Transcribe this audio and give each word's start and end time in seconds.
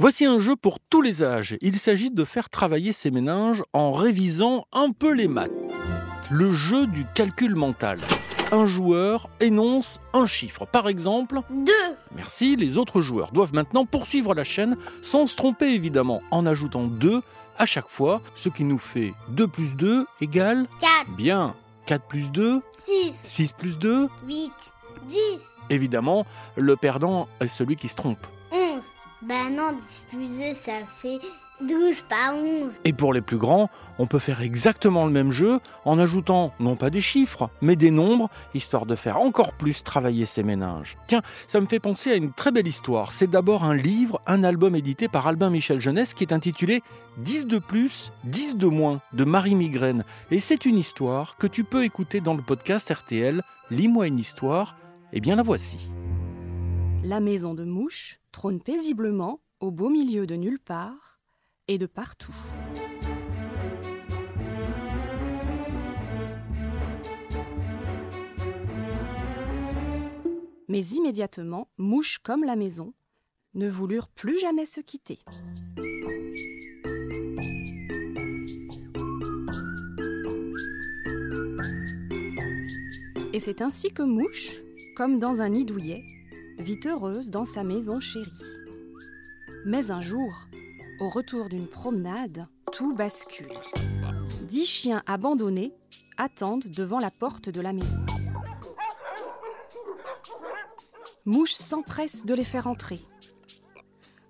Voici 0.00 0.26
un 0.26 0.38
jeu 0.38 0.54
pour 0.54 0.78
tous 0.78 1.02
les 1.02 1.24
âges. 1.24 1.56
Il 1.60 1.76
s'agit 1.76 2.12
de 2.12 2.24
faire 2.24 2.50
travailler 2.50 2.92
ses 2.92 3.10
méninges 3.10 3.64
en 3.72 3.90
révisant 3.90 4.68
un 4.72 4.92
peu 4.92 5.12
les 5.12 5.26
maths. 5.26 5.50
Le 6.30 6.52
jeu 6.52 6.86
du 6.86 7.04
calcul 7.16 7.56
mental. 7.56 7.98
Un 8.52 8.64
joueur 8.64 9.28
énonce 9.40 9.98
un 10.12 10.24
chiffre. 10.24 10.66
Par 10.66 10.86
exemple, 10.86 11.40
2, 11.50 11.72
merci, 12.14 12.54
les 12.54 12.78
autres 12.78 13.00
joueurs 13.00 13.32
doivent 13.32 13.54
maintenant 13.54 13.86
poursuivre 13.86 14.36
la 14.36 14.44
chaîne 14.44 14.76
sans 15.02 15.26
se 15.26 15.34
tromper 15.34 15.74
évidemment, 15.74 16.22
en 16.30 16.46
ajoutant 16.46 16.84
2 16.84 17.20
à 17.56 17.66
chaque 17.66 17.88
fois, 17.88 18.22
ce 18.36 18.50
qui 18.50 18.62
nous 18.62 18.78
fait 18.78 19.14
2 19.30 19.48
plus 19.48 19.74
2 19.74 20.06
égale 20.20 20.68
4, 20.78 21.16
bien 21.16 21.56
4 21.86 22.06
plus 22.06 22.30
2, 22.30 22.62
6, 22.84 23.14
6 23.24 23.52
plus 23.52 23.78
2. 23.78 24.08
8, 24.28 24.52
10, 25.08 25.18
Évidemment, 25.70 26.24
le 26.54 26.76
perdant 26.76 27.26
est 27.40 27.48
celui 27.48 27.74
qui 27.74 27.88
se 27.88 27.96
trompe. 27.96 28.24
11. 29.22 29.28
Bah 29.28 29.50
non, 29.50 29.72
10 29.72 30.02
plus 30.10 30.38
2, 30.38 30.54
ça 30.54 30.72
fait 30.86 31.18
12, 31.60 32.02
pas 32.02 32.34
11. 32.34 32.70
Et 32.84 32.92
pour 32.92 33.12
les 33.12 33.20
plus 33.20 33.36
grands, 33.36 33.68
on 33.98 34.06
peut 34.06 34.20
faire 34.20 34.42
exactement 34.42 35.06
le 35.06 35.10
même 35.10 35.32
jeu 35.32 35.60
en 35.84 35.98
ajoutant 35.98 36.52
non 36.60 36.76
pas 36.76 36.90
des 36.90 37.00
chiffres, 37.00 37.50
mais 37.60 37.74
des 37.74 37.90
nombres, 37.90 38.30
histoire 38.54 38.86
de 38.86 38.94
faire 38.94 39.18
encore 39.18 39.52
plus 39.54 39.82
travailler 39.82 40.24
ses 40.24 40.44
méninges. 40.44 40.96
Tiens, 41.08 41.22
ça 41.46 41.60
me 41.60 41.66
fait 41.66 41.80
penser 41.80 42.12
à 42.12 42.14
une 42.14 42.32
très 42.32 42.52
belle 42.52 42.68
histoire. 42.68 43.10
C'est 43.10 43.26
d'abord 43.26 43.64
un 43.64 43.74
livre, 43.74 44.20
un 44.26 44.44
album 44.44 44.76
édité 44.76 45.08
par 45.08 45.26
Albin 45.26 45.50
Michel 45.50 45.80
Jeunesse 45.80 46.14
qui 46.14 46.22
est 46.22 46.32
intitulé 46.32 46.82
10 47.18 47.46
de 47.46 47.58
plus, 47.58 48.12
10 48.24 48.56
de 48.56 48.66
moins 48.66 49.00
de 49.12 49.24
Marie 49.24 49.56
Migraine. 49.56 50.04
Et 50.30 50.38
c'est 50.38 50.64
une 50.64 50.78
histoire 50.78 51.36
que 51.36 51.48
tu 51.48 51.64
peux 51.64 51.84
écouter 51.84 52.20
dans 52.20 52.34
le 52.34 52.42
podcast 52.42 52.88
RTL 52.88 53.42
Lis-moi 53.70 54.06
une 54.06 54.18
histoire. 54.18 54.76
Eh 55.12 55.20
bien 55.20 55.36
la 55.36 55.42
voici. 55.42 55.90
La 57.08 57.20
maison 57.20 57.54
de 57.54 57.64
mouche 57.64 58.20
trône 58.32 58.60
paisiblement 58.60 59.40
au 59.60 59.70
beau 59.70 59.88
milieu 59.88 60.26
de 60.26 60.34
nulle 60.34 60.58
part 60.58 61.22
et 61.66 61.78
de 61.78 61.86
partout. 61.86 62.36
Mais 70.68 70.84
immédiatement, 70.84 71.68
mouche 71.78 72.18
comme 72.18 72.44
la 72.44 72.56
maison 72.56 72.92
ne 73.54 73.70
voulurent 73.70 74.08
plus 74.08 74.38
jamais 74.38 74.66
se 74.66 74.82
quitter. 74.82 75.18
Et 83.32 83.40
c'est 83.40 83.62
ainsi 83.62 83.94
que 83.94 84.02
Mouche, 84.02 84.60
comme 84.94 85.18
dans 85.18 85.40
un 85.40 85.48
nid 85.48 85.64
douillet, 85.64 86.04
vit 86.58 86.80
heureuse 86.86 87.30
dans 87.30 87.44
sa 87.44 87.64
maison 87.64 88.00
chérie. 88.00 88.30
Mais 89.64 89.90
un 89.90 90.00
jour, 90.00 90.46
au 91.00 91.08
retour 91.08 91.48
d'une 91.48 91.66
promenade, 91.66 92.46
tout 92.72 92.94
bascule. 92.94 93.52
Dix 94.42 94.66
chiens 94.66 95.02
abandonnés 95.06 95.72
attendent 96.16 96.66
devant 96.66 96.98
la 96.98 97.10
porte 97.10 97.48
de 97.48 97.60
la 97.60 97.72
maison. 97.72 98.00
Mouche 101.24 101.54
s'empresse 101.54 102.24
de 102.24 102.34
les 102.34 102.44
faire 102.44 102.66
entrer. 102.66 102.98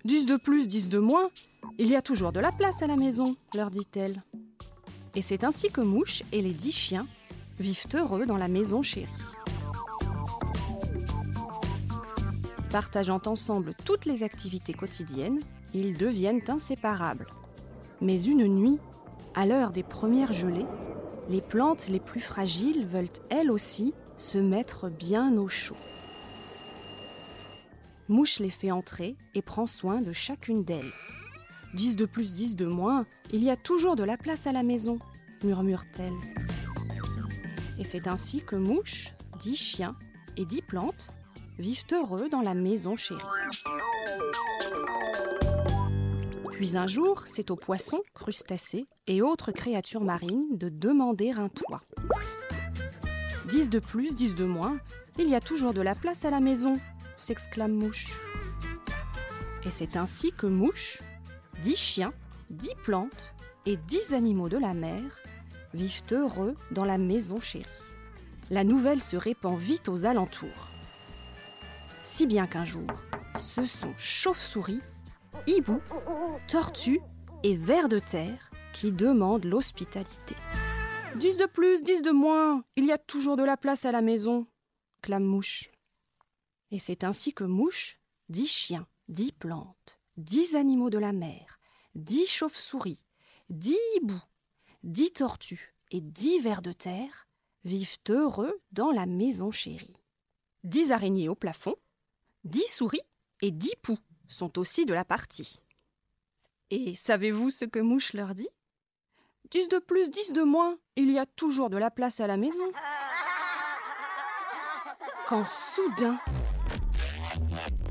Dix 0.05 0.25
de 0.25 0.35
plus, 0.35 0.67
dix 0.67 0.89
de 0.89 0.99
moins, 0.99 1.29
il 1.77 1.87
y 1.87 1.95
a 1.95 2.01
toujours 2.01 2.31
de 2.31 2.39
la 2.39 2.51
place 2.51 2.81
à 2.81 2.87
la 2.87 2.95
maison, 2.95 3.35
leur 3.55 3.71
dit-elle. 3.71 4.21
Et 5.15 5.21
c'est 5.21 5.43
ainsi 5.43 5.69
que 5.71 5.81
Mouche 5.81 6.23
et 6.31 6.41
les 6.41 6.51
dix 6.51 6.71
chiens 6.71 7.07
vivent 7.59 7.87
heureux 7.93 8.25
dans 8.25 8.37
la 8.37 8.47
maison 8.47 8.81
chérie. 8.81 9.09
Partageant 12.71 13.21
ensemble 13.25 13.73
toutes 13.83 14.05
les 14.05 14.23
activités 14.23 14.73
quotidiennes, 14.73 15.39
ils 15.73 15.97
deviennent 15.97 16.41
inséparables. 16.47 17.25
Mais 17.99 18.21
une 18.21 18.45
nuit, 18.47 18.77
à 19.33 19.47
l'heure 19.47 19.71
des 19.71 19.83
premières 19.83 20.33
gelées, 20.33 20.67
les 21.29 21.41
plantes 21.41 21.87
les 21.87 21.99
plus 21.99 22.21
fragiles 22.21 22.85
veulent 22.85 23.07
elles 23.29 23.51
aussi 23.51 23.93
se 24.17 24.37
mettre 24.37 24.89
bien 24.89 25.35
au 25.37 25.47
chaud. 25.47 25.75
Mouche 28.07 28.39
les 28.39 28.49
fait 28.49 28.71
entrer 28.71 29.15
et 29.33 29.41
prend 29.41 29.67
soin 29.67 30.01
de 30.01 30.11
chacune 30.11 30.63
d'elles. 30.63 30.91
Dix 31.73 31.95
de 31.95 32.05
plus, 32.05 32.33
dix 32.33 32.55
de 32.55 32.65
moins, 32.65 33.05
il 33.31 33.43
y 33.43 33.49
a 33.49 33.57
toujours 33.57 33.95
de 33.95 34.03
la 34.03 34.17
place 34.17 34.47
à 34.47 34.51
la 34.51 34.63
maison, 34.63 34.99
murmure-t-elle. 35.43 36.13
Et 37.79 37.83
c'est 37.83 38.07
ainsi 38.07 38.41
que 38.41 38.55
Mouche, 38.55 39.13
dix 39.39 39.55
chiens 39.55 39.95
et 40.37 40.45
dix 40.45 40.61
plantes 40.61 41.11
vivent 41.59 41.83
heureux 41.91 42.29
dans 42.29 42.41
la 42.41 42.53
maison 42.53 42.95
chérie. 42.95 43.21
Puis 46.53 46.77
un 46.77 46.87
jour, 46.87 47.23
c'est 47.25 47.51
aux 47.51 47.55
poissons, 47.55 48.01
crustacés 48.13 48.85
et 49.07 49.21
autres 49.21 49.51
créatures 49.51 50.03
marines 50.03 50.57
de 50.57 50.69
demander 50.69 51.31
un 51.31 51.49
toit. 51.49 51.81
Dix 53.47 53.69
de 53.69 53.79
plus, 53.79 54.15
dix 54.15 54.35
de 54.35 54.45
moins, 54.45 54.79
il 55.17 55.29
y 55.29 55.35
a 55.35 55.41
toujours 55.41 55.73
de 55.73 55.81
la 55.81 55.95
place 55.95 56.25
à 56.25 56.29
la 56.29 56.39
maison, 56.39 56.79
s'exclame 57.17 57.73
Mouche. 57.73 58.19
Et 59.65 59.71
c'est 59.71 59.97
ainsi 59.97 60.31
que 60.31 60.47
Mouche, 60.47 61.01
dix 61.61 61.75
chiens, 61.75 62.13
dix 62.49 62.75
plantes 62.83 63.35
et 63.65 63.75
dix 63.75 64.13
animaux 64.13 64.49
de 64.49 64.57
la 64.57 64.73
mer 64.73 65.01
vivent 65.73 66.03
heureux 66.11 66.55
dans 66.71 66.85
la 66.85 66.97
maison 66.97 67.39
chérie. 67.39 67.65
La 68.49 68.63
nouvelle 68.63 69.01
se 69.01 69.17
répand 69.17 69.57
vite 69.57 69.89
aux 69.89 70.05
alentours. 70.05 70.78
Si 72.19 72.27
bien 72.27 72.47
qu'un 72.47 72.65
jour, 72.65 72.85
ce 73.37 73.63
sont 73.63 73.93
chauves-souris, 73.95 74.81
hiboux, 75.47 75.79
tortues 76.49 76.99
et 77.43 77.55
vers 77.55 77.87
de 77.87 77.97
terre 77.97 78.51
qui 78.73 78.91
demandent 78.91 79.45
l'hospitalité. 79.45 80.35
Dix 81.15 81.37
de 81.37 81.45
plus, 81.45 81.81
dix 81.81 82.01
de 82.01 82.11
moins, 82.11 82.65
il 82.75 82.83
y 82.83 82.91
a 82.91 82.97
toujours 82.97 83.37
de 83.37 83.43
la 83.45 83.55
place 83.55 83.85
à 83.85 83.93
la 83.93 84.01
maison, 84.01 84.47
clame 85.01 85.23
Mouche. 85.23 85.69
Et 86.71 86.79
c'est 86.79 87.05
ainsi 87.05 87.31
que 87.31 87.45
Mouche, 87.45 88.01
dix 88.27 88.47
chiens, 88.47 88.85
dix 89.07 89.31
plantes, 89.31 90.01
dix 90.17 90.57
animaux 90.57 90.89
de 90.89 90.97
la 90.97 91.13
mer, 91.13 91.61
dix 91.95 92.27
chauves-souris, 92.27 93.01
dix 93.49 93.79
hiboux, 93.95 94.21
dix 94.83 95.13
tortues 95.13 95.73
et 95.91 96.01
dix 96.01 96.41
vers 96.41 96.61
de 96.61 96.73
terre 96.73 97.29
vivent 97.63 97.99
heureux 98.09 98.59
dans 98.73 98.91
la 98.91 99.05
maison 99.05 99.51
chérie. 99.51 100.01
Dix 100.65 100.91
araignées 100.91 101.29
au 101.29 101.35
plafond, 101.35 101.77
dix 102.43 102.67
souris 102.67 103.01
et 103.41 103.51
dix 103.51 103.75
poux 103.81 103.97
sont 104.27 104.59
aussi 104.59 104.85
de 104.85 104.93
la 104.93 105.05
partie. 105.05 105.59
Et 106.69 106.93
savez-vous 106.95 107.49
ce 107.49 107.65
que 107.65 107.79
Mouche 107.79 108.13
leur 108.13 108.35
dit? 108.35 108.49
Dix 109.51 109.67
de 109.69 109.79
plus, 109.79 110.09
dix 110.09 110.33
de 110.33 110.43
moins, 110.43 110.77
il 110.95 111.09
y 111.11 111.17
a 111.17 111.25
toujours 111.25 111.69
de 111.69 111.77
la 111.77 111.89
place 111.89 112.19
à 112.19 112.27
la 112.27 112.37
maison. 112.37 112.71
Quand 115.25 115.45
soudain, 115.45 116.19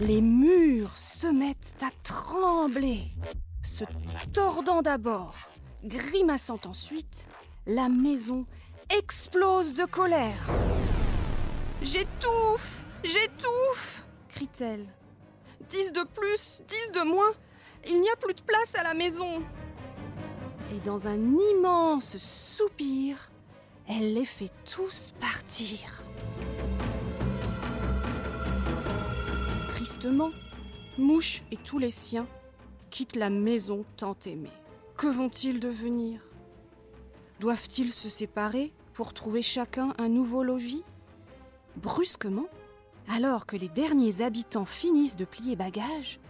les 0.00 0.20
murs 0.20 0.96
se 0.96 1.26
mettent 1.26 1.76
à 1.82 1.90
trembler, 2.04 3.08
se 3.64 3.84
tordant 4.32 4.82
d'abord, 4.82 5.34
grimaçant 5.84 6.60
ensuite, 6.64 7.26
la 7.66 7.88
maison 7.88 8.46
explose 8.90 9.74
de 9.74 9.84
colère. 9.84 10.50
J'étouffe 11.82 12.84
J'étouffe 13.04 14.04
crie-t-elle. 14.28 14.86
Dix 15.68 15.92
de 15.92 16.02
plus, 16.02 16.62
dix 16.68 16.92
de 16.92 17.04
moins, 17.04 17.32
il 17.86 18.00
n'y 18.00 18.10
a 18.10 18.16
plus 18.16 18.34
de 18.34 18.42
place 18.42 18.74
à 18.74 18.82
la 18.82 18.94
maison. 18.94 19.42
Et 20.72 20.78
dans 20.84 21.08
un 21.08 21.18
immense 21.18 22.16
soupir, 22.16 23.30
elle 23.88 24.14
les 24.14 24.24
fait 24.24 24.52
tous 24.64 25.12
partir. 25.20 26.02
Tristement, 29.68 30.30
Mouche 30.98 31.42
et 31.50 31.56
tous 31.56 31.78
les 31.78 31.90
siens 31.90 32.26
quittent 32.90 33.16
la 33.16 33.30
maison 33.30 33.84
tant 33.96 34.16
aimée. 34.26 34.50
Que 34.96 35.06
vont-ils 35.06 35.60
devenir? 35.60 36.20
Doivent-ils 37.40 37.92
se 37.92 38.08
séparer 38.08 38.72
pour 38.92 39.14
trouver 39.14 39.42
chacun 39.42 39.94
un 39.98 40.08
nouveau 40.08 40.42
logis? 40.42 40.84
Brusquement, 41.76 42.48
alors 43.08 43.46
que 43.46 43.56
les 43.56 43.68
derniers 43.68 44.20
habitants 44.22 44.64
finissent 44.64 45.16
de 45.16 45.24
plier 45.24 45.56
bagages, 45.56 46.20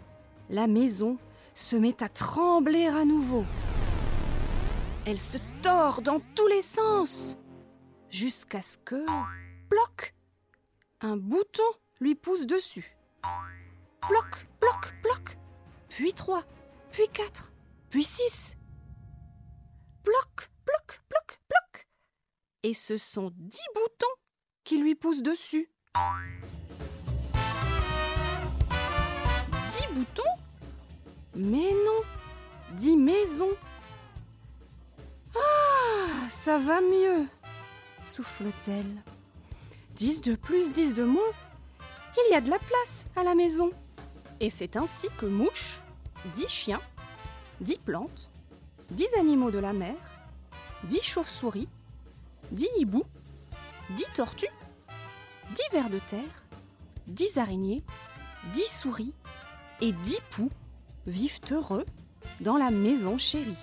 la 0.48 0.66
maison 0.66 1.18
se 1.54 1.76
met 1.76 2.02
à 2.02 2.08
trembler 2.08 2.86
à 2.86 3.04
nouveau. 3.04 3.44
Elle 5.06 5.18
se 5.18 5.38
tord 5.62 6.02
dans 6.02 6.20
tous 6.34 6.46
les 6.46 6.62
sens, 6.62 7.36
jusqu'à 8.10 8.62
ce 8.62 8.78
que, 8.78 9.04
ploc, 9.68 10.14
un 11.00 11.16
bouton 11.16 11.62
lui 12.00 12.14
pousse 12.14 12.46
dessus. 12.46 12.96
Ploc, 14.02 14.46
ploc, 14.60 14.94
ploc, 15.02 15.38
puis 15.88 16.12
trois, 16.12 16.44
puis 16.92 17.08
quatre, 17.12 17.52
puis 17.90 18.04
six. 18.04 18.56
Ploc, 20.04 20.50
ploc, 20.64 21.00
ploc, 21.08 21.40
ploc. 21.48 21.88
Et 22.62 22.74
ce 22.74 22.96
sont 22.96 23.32
dix 23.34 23.58
boutons 23.74 24.06
qui 24.64 24.78
lui 24.78 24.94
poussent 24.94 25.22
dessus. 25.22 25.70
Mais 31.40 31.72
non, 31.86 32.02
dix 32.72 32.96
maisons. 32.96 33.54
Ah, 35.36 36.28
ça 36.30 36.58
va 36.58 36.80
mieux, 36.80 37.28
souffle-t-elle. 38.08 39.02
Dix 39.94 40.20
de 40.20 40.34
plus, 40.34 40.72
dix 40.72 40.94
de 40.94 41.04
moins. 41.04 41.30
Il 42.16 42.32
y 42.32 42.34
a 42.34 42.40
de 42.40 42.50
la 42.50 42.58
place 42.58 43.06
à 43.14 43.22
la 43.22 43.36
maison. 43.36 43.70
Et 44.40 44.50
c'est 44.50 44.76
ainsi 44.76 45.06
que 45.16 45.26
mouches, 45.26 45.80
dix 46.34 46.48
chiens, 46.48 46.80
dix 47.60 47.78
plantes, 47.78 48.30
dix 48.90 49.08
animaux 49.16 49.52
de 49.52 49.60
la 49.60 49.72
mer, 49.72 49.94
dix 50.84 51.02
chauves-souris, 51.02 51.68
dix 52.50 52.68
hiboux, 52.78 53.06
dix 53.90 54.06
tortues, 54.12 54.46
dix 55.54 55.72
vers 55.72 55.88
de 55.88 56.00
terre, 56.00 56.44
dix 57.06 57.38
araignées, 57.38 57.84
dix 58.52 58.66
souris 58.66 59.12
et 59.80 59.92
dix 59.92 60.18
poux 60.30 60.50
vivent 61.08 61.40
heureux 61.50 61.84
dans 62.40 62.56
la 62.56 62.70
maison 62.70 63.18
chérie. 63.18 63.56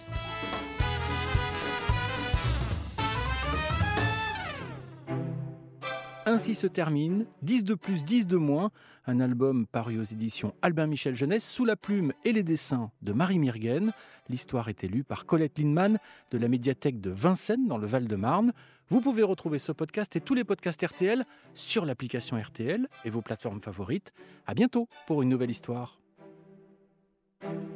Ainsi 6.28 6.56
se 6.56 6.66
termine 6.66 7.28
10 7.44 7.64
de 7.64 7.76
plus, 7.76 8.04
10 8.04 8.26
de 8.26 8.38
moins, 8.38 8.72
un 9.06 9.20
album 9.20 9.68
paru 9.68 10.00
aux 10.00 10.04
éditions 10.04 10.56
Albin 10.64 10.88
Michel 10.88 11.14
Jeunesse 11.14 11.48
sous 11.48 11.66
la 11.66 11.76
plume 11.76 12.14
et 12.24 12.34
les 12.34 12.42
dessins 12.42 12.90
de 13.04 13.14
Marie 13.14 13.38
Mirguen. 13.38 13.94
L'histoire 14.28 14.68
est 14.70 14.84
lue 14.84 15.04
par 15.04 15.28
Colette 15.28 15.60
Lindemann 15.60 16.00
de 16.32 16.38
la 16.40 16.48
médiathèque 16.48 17.00
de 17.00 17.12
Vincennes 17.12 17.68
dans 17.68 17.78
le 17.78 17.86
Val-de-Marne. 17.86 18.54
Vous 18.90 19.02
pouvez 19.02 19.22
retrouver 19.22 19.60
ce 19.60 19.72
podcast 19.72 20.16
et 20.16 20.22
tous 20.22 20.34
les 20.34 20.44
podcasts 20.44 20.84
RTL 20.84 21.26
sur 21.54 21.86
l'application 21.86 22.42
RTL 22.42 22.88
et 23.04 23.10
vos 23.12 23.22
plateformes 23.22 23.62
favorites. 23.62 24.12
À 24.48 24.56
bientôt 24.56 24.90
pour 25.06 25.22
une 25.22 25.30
nouvelle 25.30 25.52
histoire. 25.52 26.00
Thank 27.42 27.64
you. 27.70 27.75